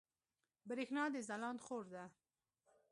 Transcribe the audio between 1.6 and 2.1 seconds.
خور ده